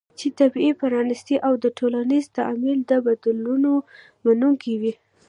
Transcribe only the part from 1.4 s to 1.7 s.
او د